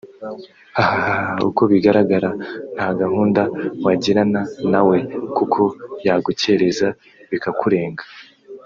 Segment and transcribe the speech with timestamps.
[0.75, 2.29] hhhh ukobigaragara
[2.75, 3.41] ntagahunda
[3.85, 4.97] wajyirana na we
[5.37, 5.61] kuko
[6.05, 6.87] yagukereza
[7.29, 8.03] bikakaurenga